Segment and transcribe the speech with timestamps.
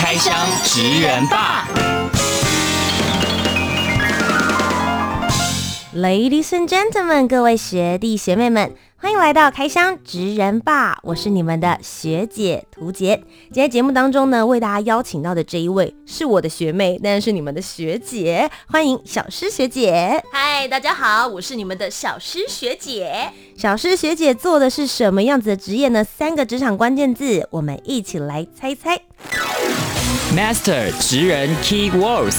[0.00, 1.66] 开箱职人吧
[5.92, 8.72] ，Ladies and gentlemen，各位学弟学妹们。
[9.00, 13.16] 欢迎来到开箱职人吧，我是你们的学姐涂洁。
[13.52, 20.20] 今天节目当中呢，为大家邀请到的这一位是我的学妹，但是你们的学姐，欢迎小诗学姐。
[20.32, 23.30] 嗨，大家好，我是你们的小诗学姐。
[23.56, 26.02] 小诗学姐做的是什么样子的职业呢？
[26.02, 29.00] 三个职场关键字，我们一起来猜猜。
[30.34, 32.36] Master 职人 Key Words。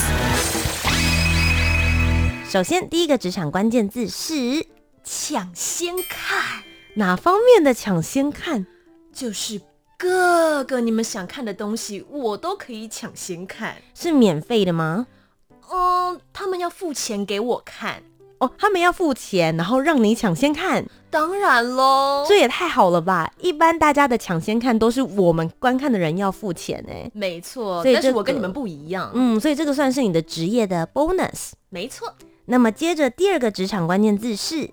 [2.50, 4.79] 首先，第一个职场关键字是。
[5.04, 6.64] 抢先看，
[6.96, 8.66] 哪方面的抢先看？
[9.12, 9.60] 就是
[9.98, 13.76] 各个你们想看的东西，我都可以抢先看。
[13.94, 15.08] 是免费的吗？
[15.72, 18.04] 嗯，他们要付钱给我看。
[18.40, 20.86] 哦，他们要付钱，然后让你抢先看。
[21.10, 23.30] 当然喽，这也太好了吧！
[23.40, 27.12] 一般大家的抢先看都是我们观看的人要付钱哎。
[27.14, 29.12] 没错，但是我跟你们不一样。
[29.14, 31.52] 嗯，所以这个算是你的职业的 bonus。
[31.70, 32.14] 没错。
[32.46, 34.70] 那么接着第二个职场关键字是。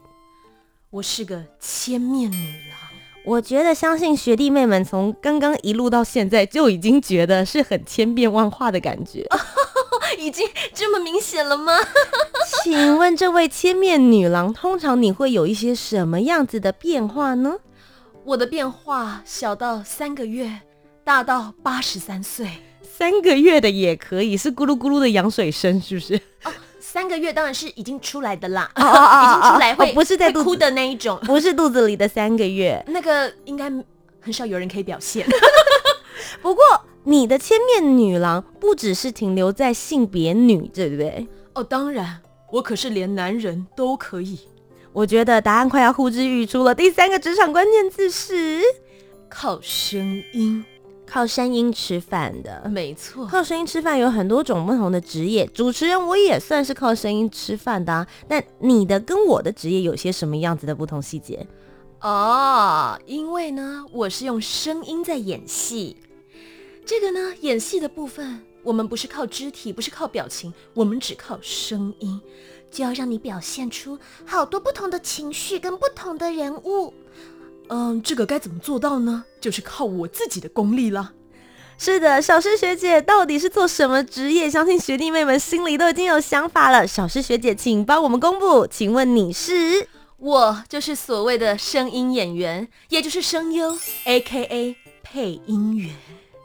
[0.97, 2.37] 我是个千面女
[2.71, 2.79] 郎，
[3.23, 9.23] 我觉得相信学弟妹们从刚刚一路到现在就已经觉得是很千变万化的感觉，
[10.17, 11.75] 已经这么明显了吗？
[12.65, 17.57] 请问这位千面女郎，通常你会有一些什么样子的变化呢？
[18.25, 20.63] 我的变化小到三个月，
[21.05, 22.49] 大到八十三岁，
[22.81, 26.15] 三个月的也可以，是咕噜咕噜的羊水声，是不是？
[26.45, 26.51] 哦
[26.97, 33.71] 三个月当然是已经出来的啦，哦哦哦已经出来会、哦、不是在哭的那一种，不是肚子里的三个月，那个应该
[34.19, 35.27] 很少有人可以表现。
[36.41, 36.65] 不过
[37.05, 41.29] 你的千面女郎不只是停留在性别女，对不对？
[41.53, 44.41] 哦，当然，我可是连男人都可以。
[44.95, 46.75] 我觉得答案快要呼之欲出了。
[46.75, 48.63] 第三个职场关键字是
[49.29, 50.65] 靠声音。
[51.07, 53.27] 靠声音吃饭的，没错。
[53.27, 58.07] 靠声音吃饭有很多种不同的职业，主持人我也算是靠声音吃饭的啊。
[58.29, 61.47] 那你的跟我的职业有些什么样子的不同细节？
[62.01, 65.97] 哦，因为呢，我是用声音在演戏。
[66.85, 72.21] 这个呢，演戏的部分，我们不是靠肢体，不是靠表情，我们只靠声音，
[72.71, 76.93] 就要让你表现出好多不同的情绪跟不同的人物。
[77.69, 79.25] 嗯，这个该怎么做到呢？
[79.41, 81.13] 就是靠我自己的功力了。
[81.79, 84.49] 是的，小诗学姐到底是做什么职业？
[84.49, 86.87] 相信学弟妹们心里都已经有想法了。
[86.87, 89.87] 小诗学姐，请帮我们公布，请问你是？
[90.19, 95.95] 我就是所谓的声音演员，也就是声优，AKA 配音员。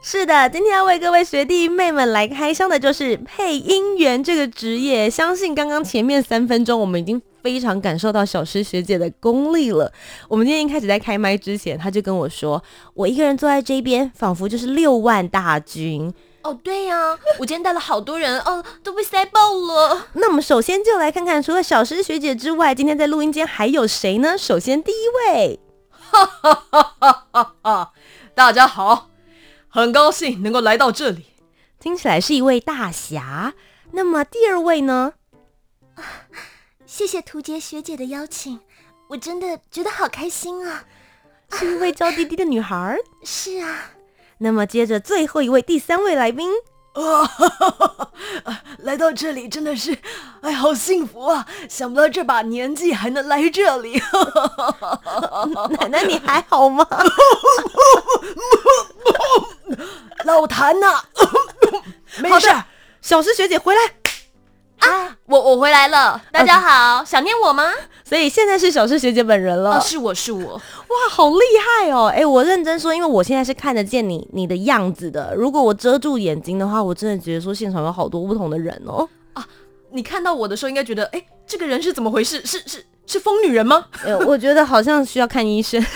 [0.04, 5.08] 是的，今天要为各位学弟妹们来开箱的就是配音员这个职业。
[5.08, 7.22] 相信刚刚前面三分钟，我们已经。
[7.44, 9.92] 非常感受到小诗学姐的功力了。
[10.28, 12.62] 我们今天一开始在开麦之前，她就跟我说
[12.94, 16.14] ：“我一个人坐在这边，仿佛就是六万大军。”
[16.44, 20.06] 哦，对呀、啊，我今天带了好多人，哦，都被塞爆了。
[20.14, 24.38] 那我们首先就来看看，除了小诗学姐之外，今天在录音间还有谁呢？
[24.38, 27.92] 首先第一位，哈哈哈哈哈哈！
[28.36, 29.08] 大家好，
[29.74, 31.28] 很高兴能够来到这里，
[31.80, 33.54] 听起来是一位大侠。
[33.92, 35.14] 那么第二位呢？
[36.86, 38.60] 谢谢图杰学姐的邀请，
[39.08, 40.84] 我真的觉得好开心啊！
[41.54, 42.98] 是一位娇滴滴的女孩。
[43.24, 43.92] 是啊。
[44.40, 46.52] 那么接着最后一位第三位来宾，
[46.94, 48.12] 啊，
[48.80, 49.98] 来到这里真的是，
[50.42, 51.48] 哎，好幸福啊！
[51.70, 54.02] 想不到这把年纪还能来这里。
[55.80, 56.86] 奶奶你还好吗？
[60.26, 61.04] 老谭呐、啊，
[62.20, 62.50] 没事，
[63.02, 63.82] 小诗学姐回来。
[64.80, 67.72] 啊，我我回来了，大家好，想念我吗？
[68.04, 69.78] 所以现在是小诗学姐本人了。
[69.78, 71.40] 哦，是我是我，哇，好厉
[71.86, 72.08] 害哦！
[72.08, 75.36] 哎，我认真说，因为我现在是看得见你你的样子的。
[75.36, 79.08] 如果我遮住眼睛的话，我真的觉得说现场有好多不同的人哦。
[79.34, 79.46] 啊，
[79.92, 82.44] 你看到我的时候应该觉得，哎，这个人是怎么回事？
[82.44, 83.86] 是是是疯女人吗？
[84.04, 85.80] 呃，我觉得好像需要看医生。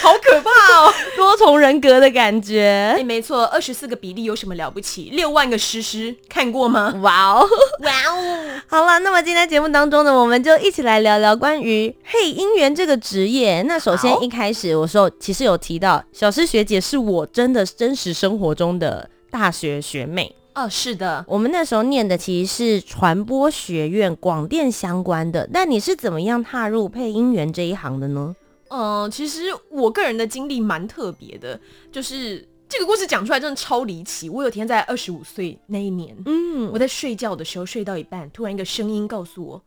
[0.00, 0.92] 好可怕哦！
[1.14, 2.94] 多多重人格的感觉。
[2.96, 5.10] 哎，没错，二十四个比例有什么了不起？
[5.12, 6.94] 六万个诗诗看过吗？
[7.02, 7.48] 哇哦，
[7.80, 8.60] 哇哦！
[8.68, 13.62] 好了，那么今天节目当中呢，我们就一起来聊聊关于配音员这个职业。
[13.62, 20.34] 那首先一开始我说，其实有提到小诗学姐是我真的真实生活中的大学学妹。
[20.54, 25.48] 哦，是的，我们那时候念的其实是传播学院广电相关的。
[25.52, 28.36] 那你是怎么样踏入配音员这一行的呢？
[28.72, 31.60] 嗯、呃，其实我个人的经历蛮特别的，
[31.90, 34.28] 就是这个故事讲出来真的超离奇。
[34.28, 39.62] 我有天在二十五岁那一年，嗯，我在睡觉的时候睡到一半，突然一个声音告诉我：“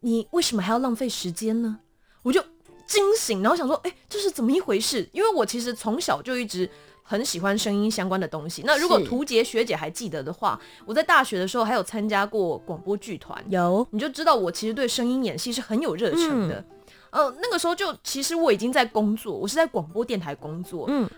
[0.00, 1.78] 你为什么还要浪费时间呢？”
[2.24, 2.42] 我就
[2.86, 6.68] 惊醒，然后想说：“哎，这是怎么一回事？”因为我其实从小就一直。
[7.10, 8.62] 很喜欢声音相关的东西。
[8.66, 16.56] 那如果图杰学姐还记得的话，我在大学的时候还有参加过广播剧团，有你就知道我其实对声音演戏是很有热忱的。
[16.56, 16.64] 嗯、
[17.10, 20.86] 呃，那个时候就其实我已经在工作，我是在广播电台工作。
[20.88, 21.08] 嗯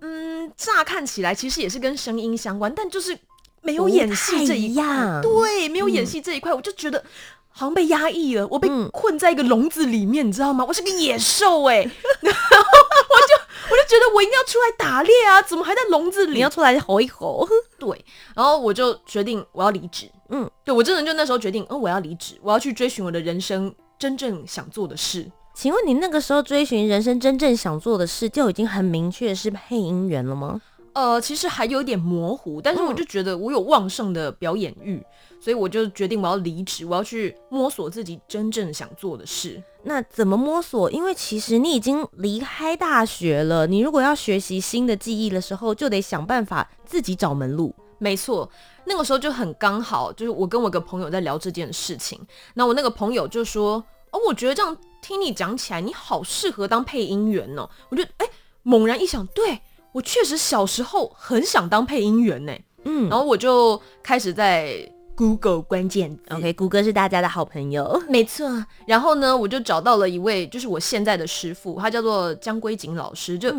[0.00, 3.18] 嗯，乍看起来其实也是跟声音相关，但就是
[3.62, 4.84] 没有演戏这一块。
[5.22, 7.02] 对，没有演戏这一块，嗯、我就觉得
[7.48, 10.64] 好像被压抑了，我被困在一个笼子里面，你知道吗？
[10.66, 11.90] 我是个野兽哎、 欸，
[12.22, 13.44] 然后我就。
[13.70, 15.42] 我就觉得我一定要出来打猎啊！
[15.42, 16.34] 怎么还在笼子里？
[16.36, 17.46] 你要出来吼一吼。
[17.78, 18.02] 对，
[18.34, 20.10] 然后我就决定我要离职。
[20.30, 25.30] 嗯，对，我真的就那时候决定，嗯，我要离职，我要去追寻我的人生真正想做的事。
[25.54, 30.60] 请问你那个时候追寻人生真正想做的事，就已经很明确是配音员了吗？
[30.92, 35.04] 呃，其实还有点模糊，但是我就觉得我有旺盛的表演欲，嗯、
[35.40, 39.62] 所以我就决定我要离职，我要去摸索自己真正想做的事。
[39.84, 40.90] 那怎么摸索？
[40.90, 47.72] 因为其实你已经离开大学了，你如果要学习新的技艺的时候，就得想办法自己找门路。
[47.98, 48.48] 没错，
[48.88, 52.18] 那个时候就很刚好，就是我跟我一个朋友在聊这件事情，
[52.54, 58.26] 那我那个朋友就说：“哦，我觉得这样听你讲起来，你好适合当配音员哦。”我就哎，
[58.62, 59.60] 猛然一想，对。
[59.92, 62.52] 我确实小时候很想当配音员呢，
[62.84, 68.46] 嗯，然后我就开始在 Google 关键字，OK，Google 是大家的好朋友，没错。
[68.86, 73.52] 然后呢，我就找到了一位，就是我现在的师傅，他叫做江归景老师，就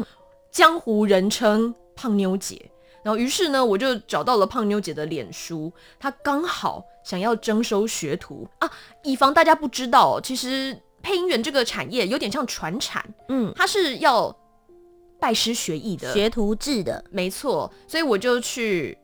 [0.51, 2.71] 江湖人称胖妞姐。
[3.03, 8.47] 然后于是呢，我就找到了胖妞姐的脸书，她刚好想要征收学徒。
[8.59, 8.71] 啊，
[9.03, 14.35] 以防大家不知道，其实配音员这个产业有点像传产，嗯，它是要。
[15.21, 16.13] 拜师学艺的。
[16.13, 18.97] 学徒制的，没错，所以我就去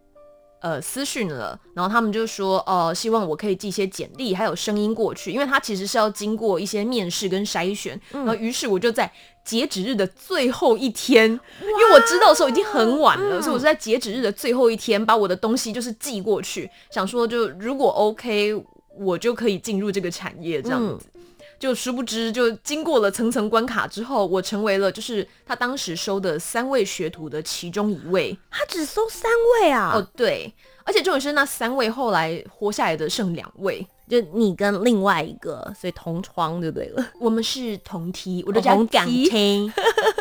[0.62, 9.12] 呃私讯了，然后他们就说，哦、呃，希望我可以寄一些简历还有声音过去，因为他其实是要经过一些面试跟筛选，嗯、然后于是我就在
[9.46, 11.30] 截止日的最后一天，
[11.62, 18.62] 因为我知道的时候已经很晚了，嗯、所以我是在截止日的最后一天把我的东西就是寄过去，想说就如果 OK，
[18.98, 21.06] 我就可以进入这个产业这样子。
[21.14, 21.22] 嗯
[21.58, 28.38] 就殊不知，就经过了层层关卡之后，我成为了就是他当时收的三位学徒的其中一位。
[28.52, 29.32] 他只收三
[29.62, 29.94] 位啊？
[29.96, 30.54] 哦，对，
[30.86, 37.06] 而且重点是那三位后来活下来的剩两位，就你跟另外一个，所以同窗就对了。
[37.20, 39.30] 我们是同梯，我的同港梯，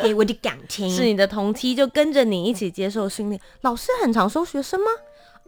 [0.01, 3.41] 对， 我的港梯是你的同梯，就跟着你一起接受训练。
[3.61, 4.87] 老师很常收学生吗？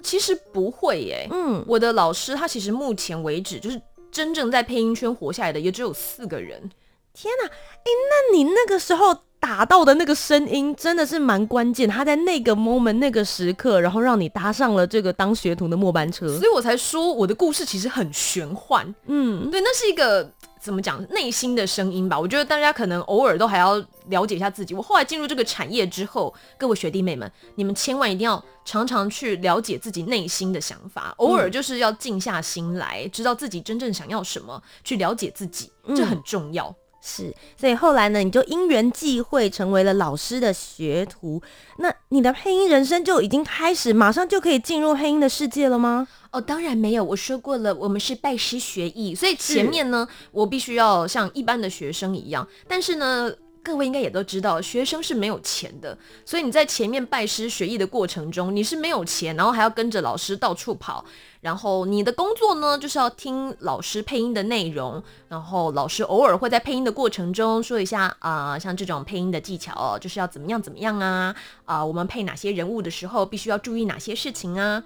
[0.02, 1.26] 其实不会耶。
[1.32, 3.80] 嗯，我的老师他其实目前为止就是。
[4.12, 6.70] 真正在配音圈活下来的也只有四个人。
[7.12, 9.14] 天哪，哎，那你那个时候
[9.46, 18.92] 打到的那个声音真的是蛮关键，他在那个 moment 那个时刻，然后让你搭上了这个当学徒的末班车，所以我才说我的故事其实很玄幻。
[19.06, 20.28] 嗯，对，那是一个。
[20.58, 22.18] 怎么讲内心的声音吧？
[22.18, 23.76] 我觉得大家可能偶尔都还要
[24.08, 24.74] 了解一下自己。
[24.74, 36.68] 我后来进入这个产业之后，各位学弟妹们，你们千万一定要常常去了解自己内心的想法，偶尔就是要静下心来，知道自己真正想要什么，去了解自己，这很重要。
[36.68, 36.74] 嗯
[37.08, 41.40] 是，所以后来呢，你就因缘际会成为了老师的学徒。
[41.78, 46.08] 那你的配音人生就已经开始，马上就可以进入配音的世界了吗？
[46.32, 47.04] 哦，当然没有。
[47.04, 52.44] 我说过了，我们是拜师学艺，所以前面呢，我必须要像一般的学生一样。
[52.66, 53.32] 但是呢，
[53.62, 61.04] 各位应该也都知道，学生是没有钱的，所以你在前面拜师学艺的过程中，你是没有钱，然后还要跟着老师到处跑。
[61.46, 71.32] 然后你的工作呢，就是要听老师配音的内容，然后老师偶尔会在配音的过程中说一下啊、呃，像这种配音的技巧哦，就是要怎么样怎么样啊
[71.64, 74.82] 啊、呃，我们配哪些人物的时候必须要注意哪些事情啊，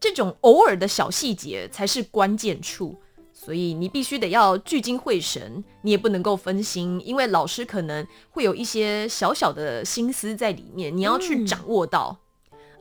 [0.00, 2.96] 这种偶尔的小细节才是关键处，
[3.34, 12.16] 所以你必须得要聚精会神，你也不能够分心，因为老师可能会有一些小小的心思在里面，你要去掌握到。
[12.18, 12.22] 嗯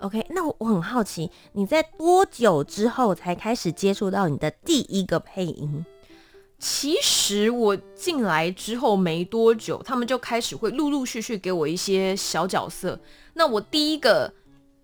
[0.01, 5.86] OK，那我很好奇，你在多久之后才开始接触到你的第一个配音？
[6.58, 13.00] 其实我进来之后没多久，他们就开始会陆陆续续给我一些小角色。
[13.34, 14.31] 那我第一个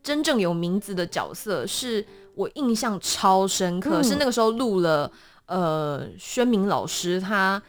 [0.02, 2.06] 真正有名字的角色，是
[2.36, 5.12] 我印象超深刻，嗯、是那个时候录了
[5.48, 7.62] 呃，宣明老师他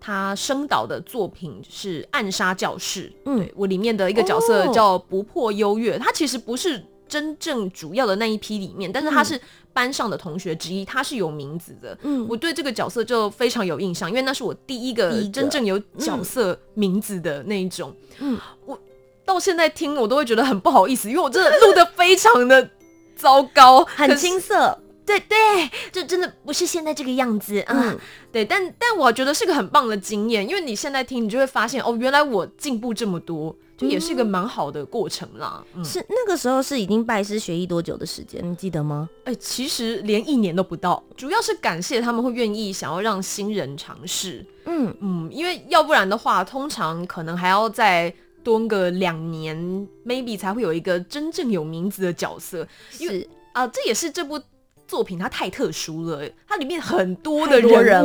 [0.00, 6.84] 他声导的作品是《暗杀教室》，嗯，对，我里面的一个角色叫不破优越，他其实不是。
[7.08, 9.40] 真正主要的那一批里面，但是他是
[9.72, 11.96] 班上的同学之一，嗯、他是有名字的。
[12.02, 17.96] 嗯，我对这个角色就非常有印象，因为那是我第一个真正有角色名字的那一种。
[18.18, 18.78] 嗯，我
[19.24, 22.68] 到现在听我都会觉得很不好意思，因为我真的录得非常的
[23.16, 24.78] 糟糕， 很青涩。
[25.08, 27.74] 对对，就真的不是现在这个样子啊。
[27.74, 27.98] 嗯、
[28.30, 33.56] 对，但但我觉得是个很棒的经验，因为你现在听，你就会发现哦，原来我进步这么多。
[33.78, 35.64] 就也是一个蛮好的过程啦。
[35.72, 38.42] 嗯，是那个时候是已经拜师学艺多久的时间？
[38.42, 39.08] 你记得吗？
[39.24, 41.00] 哎、欸，其实连一年都不到。
[41.16, 44.44] 主要是感谢他们会愿意想要让新人尝试。
[44.64, 48.12] 嗯嗯，因为要不然的话，通常可能还要再
[48.42, 49.56] 蹲个两年
[50.04, 52.66] ，maybe 才会有一个真正有名字的角色。
[52.98, 53.22] 因为
[53.52, 54.40] 啊、呃，这也是这部
[54.88, 58.04] 作品它太特殊了，它里面很多的人。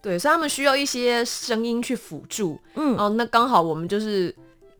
[0.00, 2.60] 对，所以他们需要一些声音去辅助。
[2.76, 4.32] 嗯，哦，那刚好我们就是。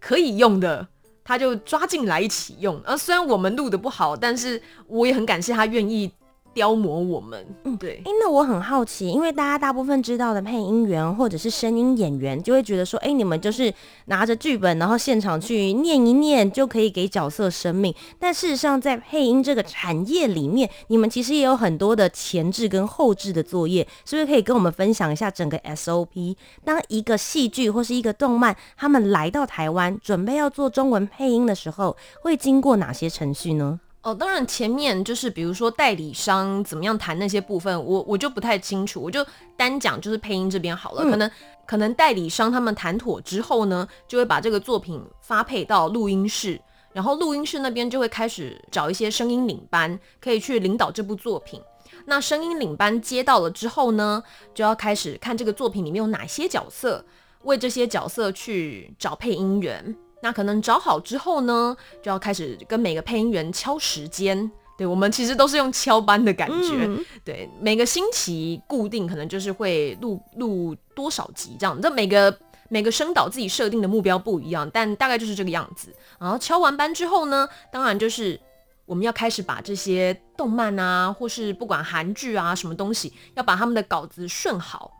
[0.04, 0.84] 可以用的，
[1.22, 2.74] 他就抓进来一起用。
[2.84, 6.10] 而、啊、虽然我们录的不好，但是我也很感谢他愿意
[6.54, 7.46] 雕磨我们。
[7.64, 8.02] 嗯，对。
[8.04, 13.72] 哎、欸，那我很好奇，因为大家大部分知道的配音员或者是声音演员，就会觉得说，哎、欸，你们就是
[14.06, 17.94] 拿着剧本，然后现场去念一念，就可以给角色生命。
[18.18, 26.36] 但事实上，在配音这个产业里面，你们其实也有很多的前置跟后置的作业，是不是可以跟我们分享一下整个 SOP？
[26.64, 33.80] 当一个戏剧或是一个动漫，他们来到台湾，准备要做中文配音的时候，会经过哪些程序呢？
[34.02, 39.24] 哦，当然前面就是比如说代理商怎么样谈那些部分，我我就不太清楚，我就
[39.56, 41.04] 单讲就是配音这边好了。
[41.04, 41.30] 嗯、可能
[41.64, 46.60] 可能代理商他们谈妥之后呢，就会把这个作品发配到录音室，
[46.92, 51.60] 然后录音室那边就会开始找一些声音领班，可以去领导这部作品。
[52.06, 54.20] 那声音领班接到了之后呢，
[54.52, 57.04] 就要开始看这个作品里面有哪些角色，
[57.42, 59.94] 为这些角色去找配音员。
[60.22, 64.50] 那可能找好之后呢，就要开始跟每个配音员敲时间。
[64.78, 66.86] 对，我们其实都是用敲班的感觉。
[66.86, 71.78] 嗯、对，每个星期固定可能就是会录录多少集这样。
[71.82, 72.34] 这每个
[72.70, 75.94] 每个声导自己设定的目标不一样，但大概就是这个样子。
[76.18, 78.40] 然后敲完班之后呢，当然就是
[78.86, 84.90] 我们要开始把这些动漫啊，或是不管韩剧啊什么东西，要把他们的稿子顺好。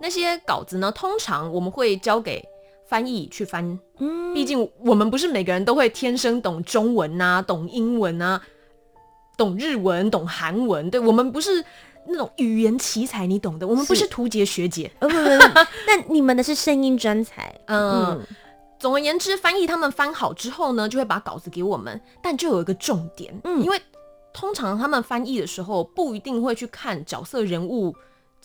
[0.00, 2.46] 那些稿子呢，通常我们会交给。
[2.88, 8.40] 翻译去翻，嗯，毕竟我们不是每个人都会天生懂中文啊，懂英文啊，
[9.36, 11.64] 懂日文，懂韩文，对，我们不是
[12.06, 15.08] 那种语言奇才，你懂的，我们不是图杰学姐，呃，
[15.88, 18.26] 那你们的是声音专才，嗯，嗯，
[18.78, 23.80] 总而言之，翻译他们翻好之后呢，就会把稿子给我们，但就有一个重点，嗯，因为
[24.32, 27.94] 通常他们翻译的时候不一定会去看角色人物。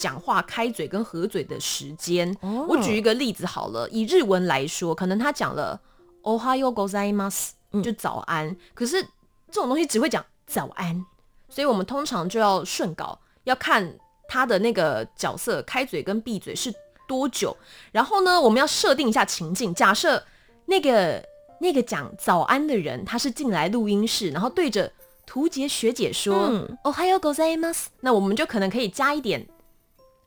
[0.01, 2.69] 讲话开嘴跟合嘴的时间，oh.
[2.69, 3.89] 我举一个例子好了。
[3.91, 5.81] 以日文来说，可能他讲了“
[6.23, 7.53] おはようございます”，
[7.83, 8.49] 就早安。
[8.49, 9.03] 嗯、可是
[9.51, 11.05] 这种东西只会讲早安，
[11.49, 16.71] 所以我们通常就要顺稿，要看他的那个角色开嘴跟闭嘴是
[17.09, 17.57] 多久。
[17.91, 20.23] 然后呢，我们要设定一下情境，假设
[20.67, 21.25] 那个
[21.61, 24.93] 那个讲早安的人他是进来录音室，然后对着
[25.25, 29.47] 屠洁学姐说“おはようございます”，那我们就可能可以加一点。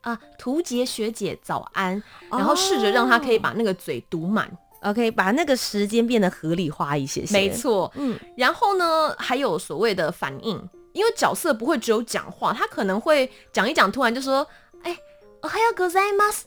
[0.04, 4.50] 啊，屠洁学姐早安，然后试着让她可以把那个嘴读满，
[4.82, 7.34] OK，把那个时间变得合理化一些些。
[7.34, 10.58] 没错，嗯，然后呢，还有所谓的反应，
[10.94, 14.48] 因为角色不会只有讲话，他可能会讲一讲，突然就说，
[14.84, 14.98] 哎，
[15.42, 16.44] おはようございます，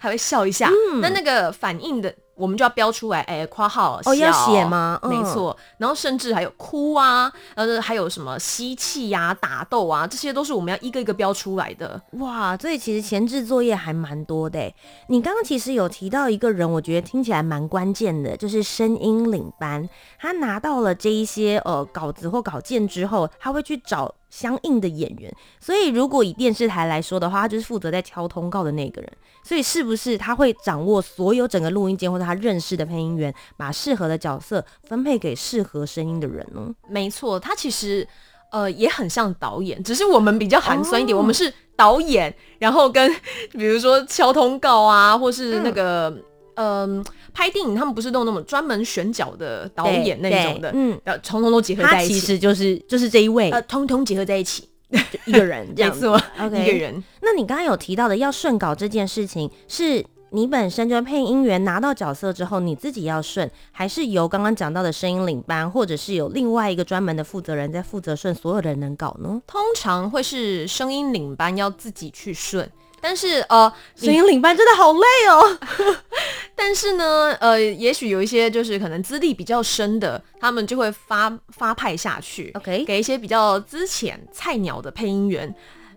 [0.00, 2.14] 还会笑一下，嗯、那那个反应的。
[2.39, 4.97] 我们就要标出来，哎，括号哦，要写吗？
[5.03, 12.01] 没错，然后甚至还有哭啊，呃，还有什么吸气呀、打斗啊，这些都是我们要一个一个标出来的。
[12.13, 14.73] 哇，所以其实前置作业还蛮多的。
[15.07, 24.15] 你刚刚其实有提到一个人，我觉得听起来蛮关键的，就是声音领班，他拿到了这一些呃稿子或稿件之后，他会去找。
[24.29, 29.11] 相应的演员，所以如果以电视台来说的话，他就是负责在敲通告的那个人。
[29.43, 36.69] 所以是不是他会掌握所有整个录音间，或者他认识的配音员，把适合的角色分配给适合声音的人呢？
[36.87, 38.07] 没错，他其实
[38.51, 43.11] 呃也很像导演，只是我们比较寒酸一点，哦、我们是导演，然后跟
[43.53, 46.23] 比如说敲通告啊，或是那个嗯。
[46.59, 54.67] 呃拍电影，他们不是都有那种专门选角的导演那种的，嗯，然后通通都结合在一起，其实就是就是这一位，呃，通通结合在一起，
[55.25, 56.05] 一个人这样子。
[56.05, 57.01] ，OK，一个人。
[57.21, 69.41] 那你刚刚有提到的要顺稿这件事情，是你本身就配音员拿到角色之后，你自己要顺，还是由刚刚讲到的声音领班，或者是有另外一个专门的负责人在负责顺所有的人能稿呢？
[69.47, 72.69] 通常会是声音领班要自己去顺。
[73.01, 75.57] 但是呃，声音领班真的好累哦。
[76.55, 85.55] 但是呢，呃，也许有一些就是可能资历比较深的，他们就会发发派下去，OK，给一些比较资浅菜鸟的配音员。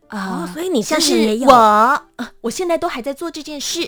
[0.08, 1.14] 啊、所以你像是
[1.46, 1.52] 我，
[2.16, 3.80] 呃，我现在都还在做这件事。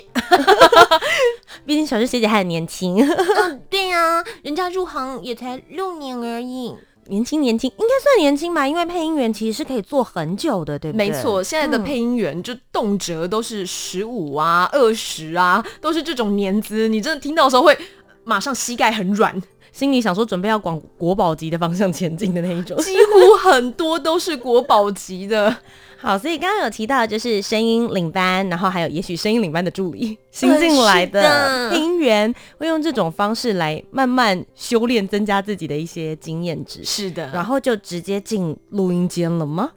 [1.66, 2.96] 毕竟小师学姐还很年轻。
[3.06, 6.74] 嗯，对呀、啊，人家入行也才六年而已。
[7.06, 11.08] 年轻年轻，应该算年轻吧，因为配音员其实是可以做很久的，对不对？
[11.08, 16.88] 没错，现在的配音员就动辄都是十五啊、二十啊，都是这种年资。
[16.88, 17.76] 你真的听到的时候会
[18.24, 19.40] 马上膝盖很软，
[19.72, 22.76] 心里想说准备要往国宝级的方向前进的那一种。
[22.78, 25.56] 几乎很多都是国宝级的。
[26.04, 36.84] 好，所以刚刚有提到就是声音领班，然后还有也许声音领班的助理， 新进来的配音员会用这种方式来慢慢修炼，增加自己的一些经验值。
[36.84, 39.72] 是的，然后就直接进录音间了吗？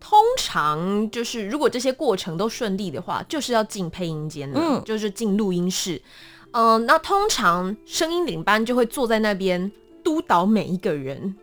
[0.00, 6.02] 通常就是如果这些过程都顺利的话，就是要进配音间了，嗯，就是进录音室。
[6.50, 9.70] 嗯、呃，那通常声音领班就会坐在那边
[10.02, 11.36] 督导每一个人。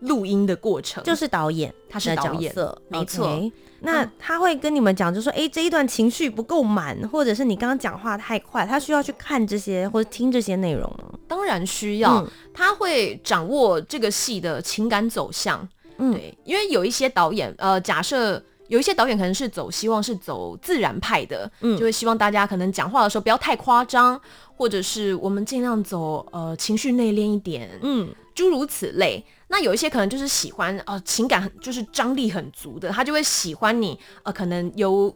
[0.00, 2.54] 录音的过程就是导演，他是导演，
[2.88, 3.26] 没错。
[3.28, 3.52] Okay,
[3.82, 11.18] 那他会跟你们讲，就说，哎、欸，这一段情绪不够满，或者是你刚刚讲话太快，他需要去看这些或者听这些内容吗？
[11.26, 15.66] 当然需要，嗯、他会掌握这个戏的情感走向。
[15.96, 24.20] 嗯，对，因为有一些导演，呃，假设有一些导演可能是走希望是走自然派的，嗯，就会希望大家可能讲话的时候不要太夸张，
[24.56, 29.24] 或者是我们尽量走呃情绪内敛一点，嗯，诸如此类。
[29.50, 35.14] 那有一些可能就是喜欢呃情感很就是张力很足的，他就会喜欢你呃可能由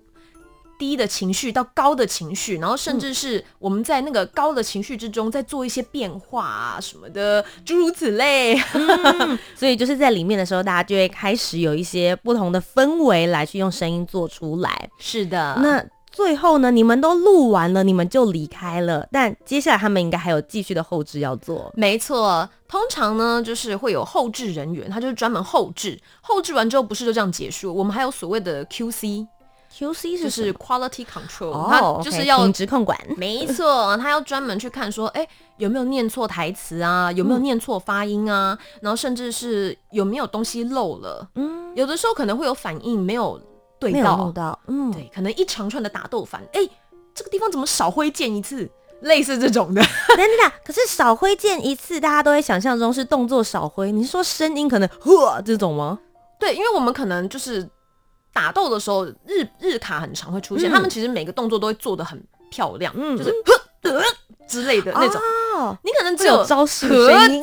[0.76, 8.60] 低的情绪到高的情绪，然后甚至是我们在那个高的情绪之中再做一些变化啊什么的，诸如此类。
[8.74, 14.90] 嗯， 所以就是在里面的时候，大家就会开始有一些不同的氛围来去用声音做出来。
[14.98, 15.93] 是的，那。
[16.14, 19.04] 最后呢，你们都录完了，你们就离开了。
[19.10, 21.72] 但接下来他们应该还有继续的后置要做。
[21.74, 26.00] 没错，通常呢就是会有后置人员，他就是专门后置。
[26.22, 32.96] 后置完之后不是就这样结束，我们还有所谓的 QC，QC 就是 Quality Control，哦，他就是要品质控管。
[33.16, 37.10] 没错，他要专门去看说，哎、欸，有没有念错台词啊？
[37.10, 38.56] 有没有念错发音啊？
[38.56, 41.28] 嗯、然后甚至是有没有东西漏了？
[41.34, 43.40] 嗯，有的时候可能会有反应没有。
[43.78, 46.70] 对到，到，嗯，对，可能一长串的打斗翻，哎、欸，
[47.14, 48.68] 这个地方怎么少挥剑一次？
[49.00, 55.98] 类似这种的，等等，可是少挥剑一次，大家都会想象中是动作少挥，你是说声音可能呵这种吗？
[56.38, 57.68] 对，因为我们可能就是
[58.32, 62.18] 打斗的时候，日日卡很常会出现，嗯、他们其实每个动作都会做的很
[62.50, 64.02] 漂亮，嗯，就是呵呃
[64.48, 65.20] 之类的那种，
[65.56, 66.88] 哦，你可能只有，有招式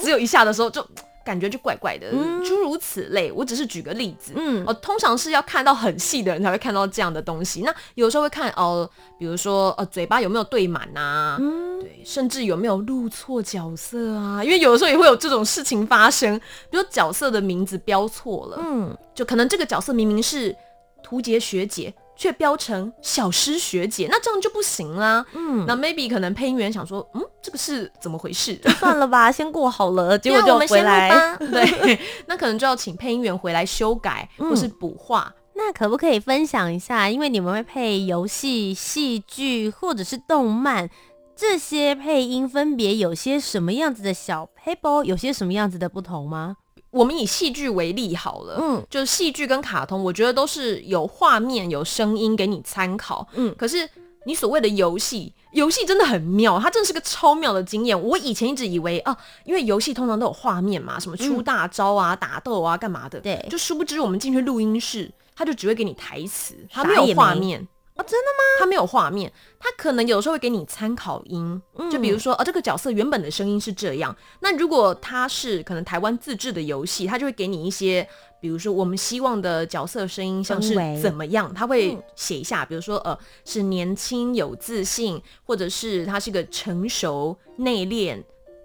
[0.01, 0.83] 只有一下的时候就。
[1.25, 3.31] 感觉就怪怪的，嗯、诸如此类。
[3.31, 7.61] 我只是举个例子，嗯，哦，通常是要看到很细的人才会看到这样的东西。
[7.61, 14.43] 那有时候会看哦，比如说呃，嘴巴有没有对满啊，嗯，对，甚至有没有录错角色啊？
[14.43, 20.55] 因为有的时候也会有这种事情发生，比如角色的名字标错了，嗯，就可能这个角色明明是
[21.03, 21.93] 图杰学姐。
[22.21, 25.25] 却标成小师学姐，那这样就不行啦。
[25.33, 28.55] 嗯，那 maybe 可能配音员想说，嗯，这个是怎么回事？
[28.57, 31.35] 就 算了吧，先过好了， 结果就回来。
[31.51, 35.33] 对，那可能就要请配音员回来修改或是补画。
[35.35, 35.41] 嗯。
[35.55, 37.09] 那可不可以分享一下？
[37.09, 40.87] 因为你们会配游戏、戏剧或者是动漫，
[41.35, 46.57] 这些配音分别有些什么样子的小 paper，，有些什么样子的不同吗？
[46.91, 53.55] 我们以戏剧为例好了，嗯，就是戏剧跟卡通，我觉得都是有画面、有声音给你参考，嗯。
[53.57, 53.89] 可是
[54.25, 57.99] 你所谓的游戏，游戏真的很妙，它真的是个超妙的经验。
[57.99, 63.45] 我以前一直以为啊，因为游戏通常都有画面嘛，什么出大招啊、嗯、打斗啊、干嘛的，对。
[63.49, 67.65] 就殊不知我们进去录音室，他就只会给你台词，他没有画面。
[68.01, 68.59] 哦，真的吗？
[68.59, 74.15] 他没有画面，他可能有时候会给你参考音，嗯、就比如说，哦，这个角色原本的声音是这样。
[74.39, 78.07] 那如果他是可能台湾自制的游戏，他就会给你一些，
[78.39, 88.23] 比如说我们希望的角色声音像是怎么样，他会写一下，比如说呃是年轻有自信，或者是他是个成熟内敛，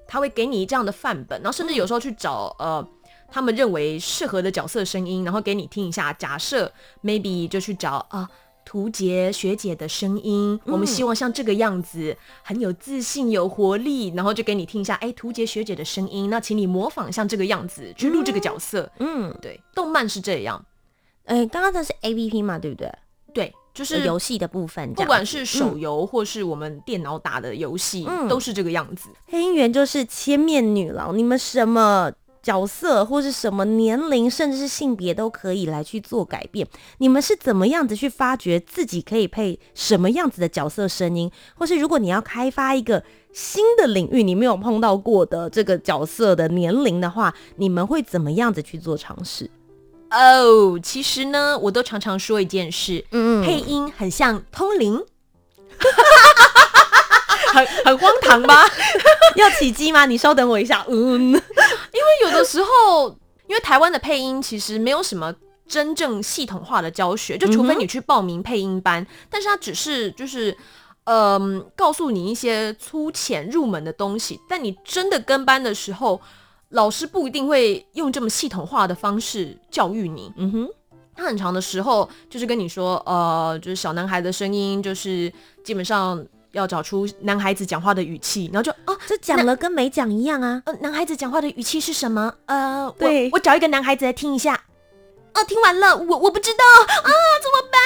[0.09, 2.87] 他会给你这样的范本，然后甚至有时候去找呃
[3.31, 6.13] 他们认为适合的角色声音，然后给你听一下。
[6.13, 6.73] 假设
[7.03, 8.21] maybe 就去找啊。
[8.21, 8.29] 呃
[8.67, 14.97] 屠洁学姐的声音，我们希望像这个样子，嗯、很有自信、有活力，然后就给你听一下。
[14.97, 18.91] 哎，图杰学姐的声音，那请你模仿像这个样子去录这个角色。
[18.99, 20.63] 嗯，对，动漫是这样。
[21.27, 22.93] 哎、欸，刚刚这是 A P P 嘛，对不对？
[23.33, 29.11] 对，就是游戏的部分，不管是手游或是我们电脑打的游戏，嗯，都是这个样子。
[29.27, 32.11] 黑音员就是千面女郎，你们什么
[32.47, 36.65] 角色或是什么年龄，甚至是性别都可以来去做改变。
[36.99, 49.51] 你们是怎么样子去发掘自己可以配什么样子的角色声音，或是如果你要开发一个新的领域，你没有碰到过的这个角色的年龄的话，你们会怎么样子去做尝试？
[50.13, 55.03] 哦，oh, 其实呢，我都常常说一件事，嗯，配音很像通灵，
[57.53, 58.65] 很很荒唐吧？
[59.37, 60.07] 要起鸡吗？
[60.07, 61.41] 你稍等我一下，嗯，因为
[62.25, 63.09] 有的时候，
[63.47, 65.35] 因为台湾的配音其实没有什么
[65.67, 70.57] 真正系统化的教学，就除非你去报名配音班，嗯、但是它只是就是，
[71.05, 76.21] 嗯、呃，告诉你一些粗浅入门的东西，但你真的跟班的时候。
[76.71, 80.33] 老师不一定会用这么系统化的方式教育你。
[80.37, 80.69] 嗯哼，
[81.15, 85.33] 他很长的时候就是跟你说，呃，就是小男孩的声音，就是
[85.63, 86.19] 基本上
[86.57, 90.63] 要找出男孩子讲话的语气，然后就哦，这讲了跟没讲一样啊。
[90.67, 92.33] 呃，男孩子讲话的语气是什么？
[92.47, 94.55] 呃，我我找一个男孩子来听一下。
[95.35, 97.11] 哦，听完了，我我不知道啊，
[97.43, 97.81] 怎么办？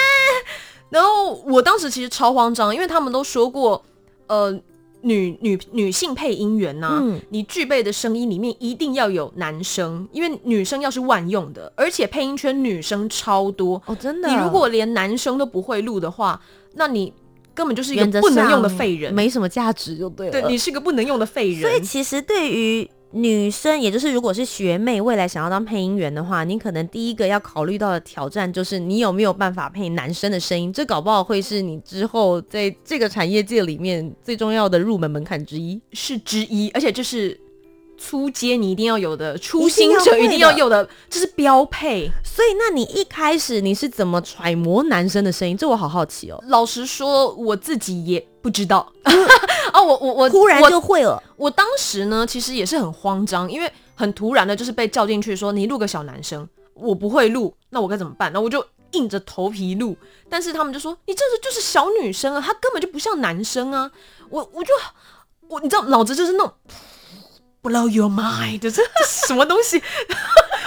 [0.89, 3.85] 然后我当时其实超慌张，因为他们都说过，
[4.29, 4.61] 呃。
[5.03, 14.29] 女女女性配音员呐、啊，嗯、你具备的声音里面一定要有男生，因为女生要是万用的，而且配音圈女生超多哦，真的。
[14.29, 16.39] 你如果连男生都不会录的话，
[16.75, 17.15] 那你
[17.61, 20.33] 根本就是一个不能用的废人，没什么价值就对了。
[20.33, 21.61] 对，你是个不能用的废人。
[21.61, 37.39] 所以其实对于女生，也就是如果是学妹，未来想要当配音员的话，你可能第一个要考虑到的挑战就是你有没有办法配男生的声音，这搞不好会是你之后在这个产业界里面最重要的入门门槛之一，是之一，而且这是。
[38.03, 42.11] 初阶你一定要有的，初心者一定要有的，这是标配。
[42.25, 45.55] 所以，那你一开始你是怎么揣摩男生的声音？
[45.55, 46.43] 这我好好奇哦。
[46.49, 48.91] 老实说，我自己也不知道。
[49.75, 51.45] 哦， 我我我突然就会了我。
[51.45, 58.33] 我当时呢，其实也是很慌张，因为很突然的，就是被叫进去说你录个小男生，我不会录，那我该怎么办？
[58.33, 59.95] 那我就硬着头皮录。
[60.31, 63.91] 但是他们就说你这是就是小女生啊，她根本就不像男生啊。
[64.31, 64.73] 我我就
[65.49, 66.51] 我你知道，脑子就是那种。
[67.63, 69.77] Blow your mind，这这什么东西？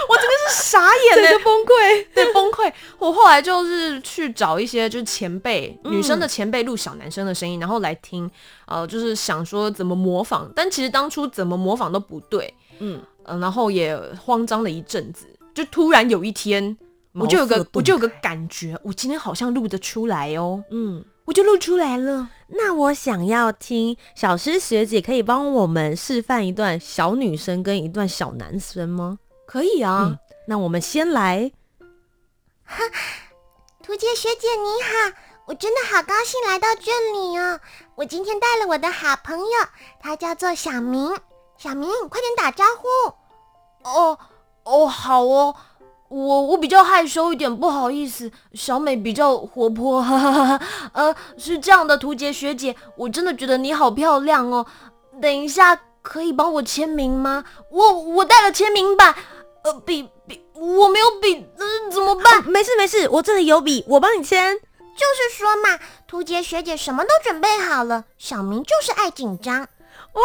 [0.10, 2.72] 我真的是傻眼了，崩溃，对，崩溃。
[3.00, 8.30] 我后来就是去找一些就是前辈，嗯、女生的前辈录小男生的声音，然后来听，
[8.68, 15.26] 呃，就是想说怎么模仿，但其实当初怎么模仿都不对，嗯、呃，然后也慌张了一阵子，
[15.56, 16.78] 就突然有一天，
[17.14, 21.04] 我就有个我就有个感觉，我今天好像录得出来哦，嗯。
[21.26, 22.30] 我就露出来了。
[22.48, 29.20] 那我想要听小师学姐可以帮我们示范一段小女生跟一段小男生吗？
[29.46, 30.08] 可以啊。
[30.10, 31.52] 嗯、那我们先来。
[32.66, 32.84] 哈，
[33.82, 37.60] 屠洁学姐你好，我真的好高兴来到这里哦。
[37.96, 39.68] 我今天带了我的好朋友，
[40.00, 41.16] 他叫做小明。
[41.58, 42.88] 小明，快点打招呼。
[43.90, 44.18] 哦
[44.64, 45.56] 哦，好哦。
[46.14, 48.32] 我我比较害羞一点，不好意思。
[48.54, 50.66] 小美比较活泼，哈哈哈哈。
[50.94, 54.64] 呃，是这样的，图杰学姐，我真的觉得你好漂亮哦。
[55.20, 57.44] 等一下可以帮我签名吗？
[57.72, 59.16] 我我带了签名板，
[59.64, 62.42] 呃，笔笔我没有笔，呃，怎么办？
[62.42, 64.56] 哦，没事没事，我这里有笔，我帮你签。
[64.56, 69.62] 就是说嘛，图杰学姐什么都准备好了，小明就是爱紧张。
[69.62, 70.22] 哇，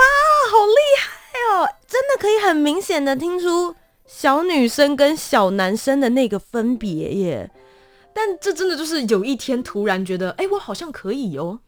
[0.50, 1.68] 好厉害哦！
[1.86, 3.74] 真的可以很明显的听出。
[4.08, 7.50] 小女生跟小男生的那个分别耶，
[8.14, 11.58] 但这真的就是有一天突然觉得，哎、欸，我好像可以哦，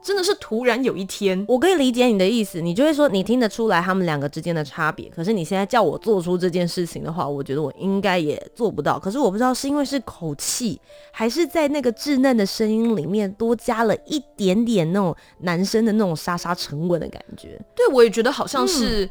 [0.00, 8.96] 真的是突然有一天，我可以理解你的意思，你就会说你听得出来他们两个之间的差别，可是你现在叫我做出这件事情的话，我觉得我应该也做不到。
[8.96, 17.60] 可是我不知道是因为是口气，还是在那个稚嫩的声音里面多加了一点点那种男生的那种沙沙沉稳的感觉。
[17.74, 19.10] 对，我也觉得好像是。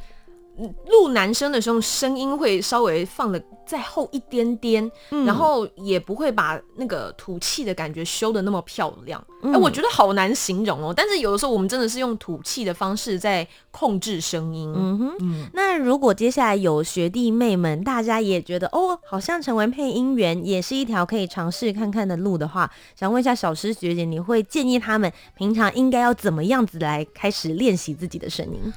[0.57, 9.19] 嗯录男生的时候，声音会稍微放的再厚一点点，嗯、然后也不会把那个吐气的感觉修的那么漂亮。
[9.43, 10.93] 哎、嗯欸，我觉得好难形容哦。
[10.95, 14.71] 但是有的时候我们真的是用吐气的方式在控制声音。
[14.75, 28.71] 嗯哼，嗯，那如果接下来有学弟妹们，大家也觉得哦，好像成为配音员也是一条可以尝试看看的路的话，想问一下小师学姐，你会建议他们平常应该要怎么样子来开始练习自己的声音？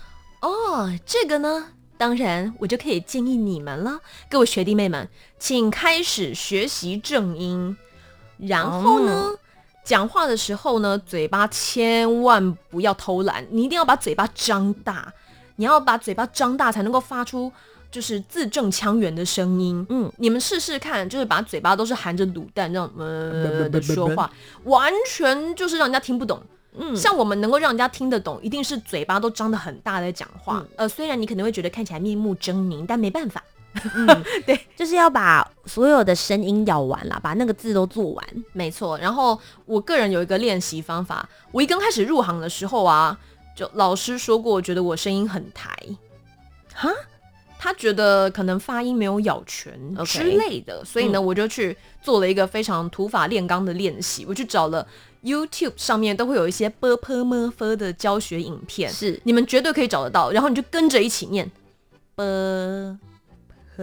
[0.44, 7.74] 哦，这个呢，当然我就可以建议你们了，各位学弟妹们，请开始学习正音。
[8.36, 9.38] 然后呢，嗯、
[9.82, 15.10] 讲话的时候呢，嘴巴千万不要偷懒，你一定要把嘴巴张大，
[15.56, 17.50] 你要把嘴巴张大才能够发出
[17.90, 19.86] 就是字正腔圆的声音。
[19.88, 24.30] 嗯，你们试试看，就是把嘴巴都是含着卤蛋这样呃的说话，
[24.64, 26.42] 完全就是让人家听不懂。
[26.76, 30.58] 嗯，像我们能够让人家听得懂，一定是嘴巴都张得很大在讲话。
[30.58, 33.42] 嗯、呃，虽然你可能会觉得看起来面目狰狞，但没办法。
[33.94, 34.06] 嗯，
[34.46, 38.26] 对，就是要把所有的声音咬完了，把那个字都做完。
[38.52, 38.98] 没错。
[38.98, 43.18] 然后我个人有一个练习方法，我一刚开始入行的时候啊，
[43.56, 45.70] 就老师说过，觉得我声音很抬。
[46.72, 46.90] 哈？
[47.58, 49.72] 他觉得可能发音没有咬全
[50.04, 54.86] 之类的.所以呢，我就去做了一个非常土法炼钢的练习，我去找了。
[55.24, 60.30] YouTube 上面都会有一些 b p m f 的教学影片，是你们绝对可以找得到。
[60.30, 61.50] 然后你就跟着一起念
[62.14, 62.22] b
[63.74, 63.82] p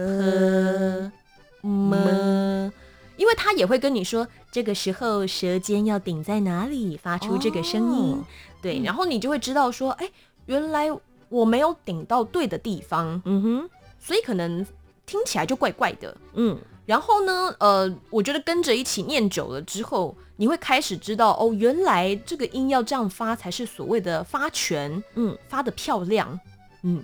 [1.62, 2.70] m，
[3.16, 8.24] 因为他也会跟你说，这个时候舌尖要顶在哪里，发出这个声音。
[8.62, 10.08] 对，然后你就会知道说，哎，
[10.46, 10.88] 原来
[11.28, 13.20] 我没有顶到对的地方。
[13.24, 14.64] 嗯哼，所以可能
[15.04, 16.16] 听起来就怪怪的。
[16.34, 16.56] 嗯。
[16.84, 26.38] 然后呢，呃，我觉得跟着一起念久了之后，你会开始知道哦，原来这个音要这样发才是所谓的发全，嗯，发得漂亮，
[26.82, 27.02] 嗯。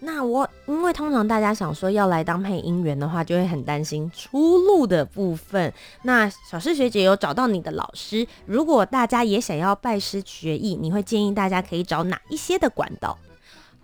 [0.00, 5.74] 那我因为通常大家想说要来当配音员的话，就会很担心出路的部分。
[6.02, 13.18] 那小诗学姐有找到你的老师，如果大家也想要拜师学艺，你会建议大家可以找哪一些的管道？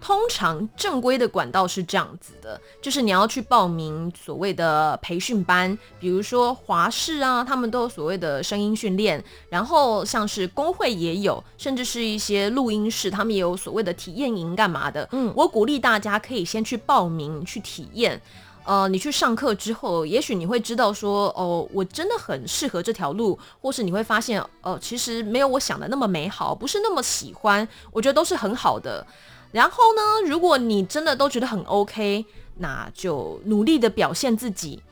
[0.05, 15.09] 通常正规的管道是这样子的，就是你要去报名所谓的培训班，比如说华视啊，他们都有所谓的声音训练，然后像是工会也有，甚至是一些录音室，他们也有所谓的体验营干嘛的。
[15.13, 18.21] 嗯，我鼓励大家可以先去报名去体验，
[18.67, 29.07] 呃，你去上课之后，也许你会知道说，哦，我真的很适合这条路，或是你会发现，哦、呃，其实没有我想的那么美好，不是那么喜欢，我觉得都是很好的。
[29.55, 32.25] 然后呢，如果你真的都觉得很 OK，
[32.59, 34.83] 那就努力的表现自己。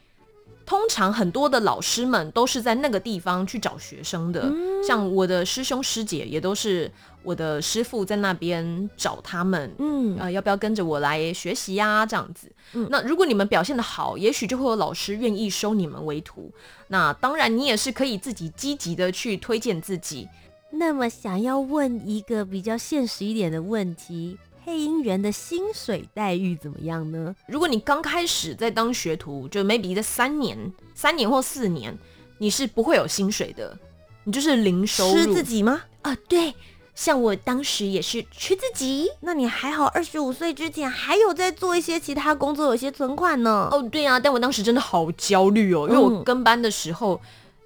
[0.64, 6.88] 通常很多的老师们都是在那个地方去找学生的，嗯、像我的师兄师姐也都是
[7.25, 9.75] 我的师傅在那边找他们。
[9.81, 12.07] 嗯，呃，要不要跟着我来学习呀、啊？
[12.07, 12.51] 这样子。
[12.75, 16.48] 嗯，那如果你们表现的好，也许就会有老师愿意收你们为徒。
[16.87, 20.29] 那当然，你也是可以自己积极的去推荐自己。
[20.70, 24.38] 那么，想要问一个比较现实一点的问题。
[24.64, 27.35] 配音员的薪水待遇怎么样呢？
[27.48, 30.57] 如果你刚开始在当学徒，就 maybe 在三年、
[30.94, 31.96] 三年或四年，
[32.38, 33.77] 你是不会有薪水的，
[34.22, 35.14] 你就是零收入。
[35.16, 35.83] 吃自己吗？
[36.03, 36.55] 啊，对，
[36.94, 39.09] 像我当时也是吃自己。
[39.20, 43.68] 那你还好，二十五岁之前还有在做一些其他工作，有些存款呢。
[43.72, 47.20] 哦，对啊，但我当时真的好焦虑哦，因为我跟班的时候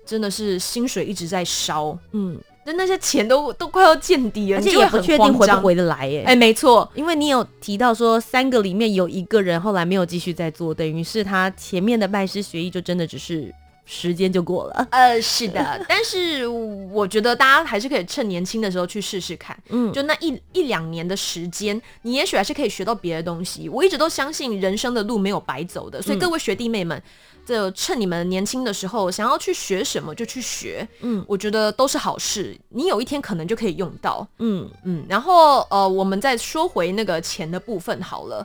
[0.07, 2.41] 真的是薪水一直在烧，嗯。
[2.67, 6.25] 那那些钱都都快要见底了，而且也不确定回不回得来耶。
[6.27, 13.55] 哎，没错，因为你有提到说三个里面有一个人后来没有继续再做，等于是他前面的拜师学艺就真的只是
[13.87, 14.87] 时间就过了。
[14.91, 23.69] 呃，是的， 但是我觉得大家还是可以趁年轻的时候去试试看，嗯，就那一一两年的时间，你也许还是可以学到别的东西。
[23.69, 27.03] 我一直都相信人生的路没有白走的，所以各位学弟妹们。
[27.47, 32.59] 就趁你们年轻的时候，想要去学什么就去学，嗯，我觉得都是好事。
[32.71, 35.07] 你有一天可能就可以用到，嗯嗯。
[35.09, 38.45] 然后呃，我们再说回那个钱的部分好了，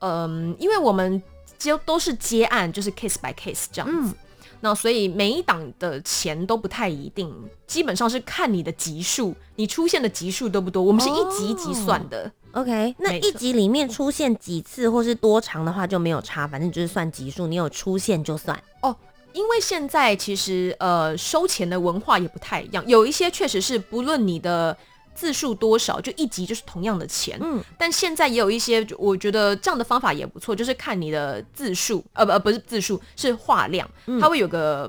[0.00, 1.22] 嗯，因为我们
[1.56, 4.12] 接都是接案，就是 case by case 这样子。
[4.12, 4.14] 嗯
[4.60, 7.32] 那所以每一档的钱都不太一定，
[7.66, 10.82] 基本上是看你的集数，你出现的集数多不多？
[10.82, 12.30] 我们是一集一集算的。
[12.52, 18.60] Oh, OK，那一集里面出现几次或是多长的话就没有差，反正就是算集数，你有出现就算。
[18.82, 18.96] 哦，
[19.32, 24.76] 因为现在其实呃收钱的文化也不太一样，有一些确实是不论你的。
[25.18, 33.88] 字数多少就一集就是同样的钱，嗯，但现在也有一些，我觉得这样的方法也不错，就是看你的字数，呃不呃不是字数，是画量，
[34.20, 34.88] 它会有个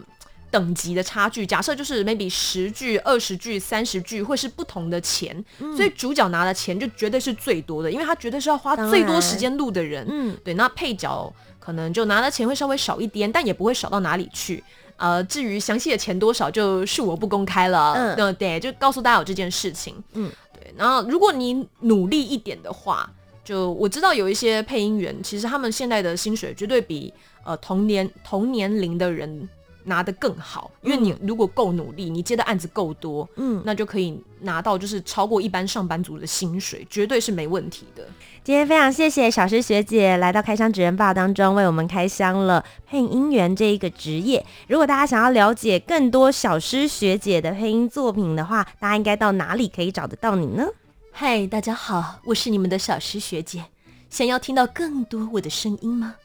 [0.51, 1.43] 等级的差距。
[1.47, 5.43] 假设就是 maybe 十句、二十句、三十句会是不同的钱，
[5.75, 14.63] 所以主角拿的钱就绝对是最多的，因为他绝对是要花最多时间录的人，嗯，对，那配角可能就拿的钱会稍微少一点，但也不会少到哪里去。
[14.99, 17.93] 呃，至于详细的钱多少，就恕我不公开了。
[17.93, 19.95] 嗯，对，对，就告诉大家有这件事情。
[20.13, 20.73] 嗯，对。
[20.77, 23.09] 然后，如果你努力一点的话，
[23.43, 27.11] 就我知道有一些配音员，其实他们现在的薪水绝对比
[27.45, 29.49] 呃同年同年龄的人
[29.85, 38.07] 拿得更好，因为你如果够努力，你接的案子够多，嗯，那就可以拿到就是超过一般上班族的薪水，绝对是没问题的。
[38.43, 44.43] 今天非常谢谢小诗学姐来到《开箱职人吧》当中，为我们开箱了配音员这一个职业。
[44.67, 50.67] 如果大家想要了解更多小诗学姐的配音作品的话，大家应该到哪里可以找得到你呢？
[51.11, 53.65] 嗨，大家好，我是你们的小诗学姐。
[54.09, 56.15] 想要听到更多我的声音吗？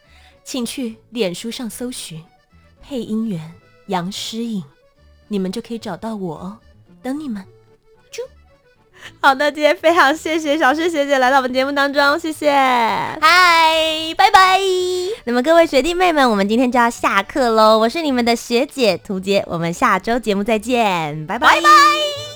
[0.45, 2.23] 请去脸书上搜寻
[2.87, 3.41] 配音员
[3.87, 4.63] 杨诗颖，
[5.29, 6.59] 你们就可以找到我哦。
[7.03, 7.45] 等你们。
[9.21, 12.51] 好的，今天非常谢谢小诗学姐来到我们节目当中，谢谢。
[12.51, 14.59] 嗨，拜拜。
[15.25, 17.79] 那么各位学弟妹们，我们今天就要下课喽。
[17.79, 21.57] 我是你们的学姐涂洁，我们下周节目再见，拜拜。
[21.57, 22.34] 拜拜。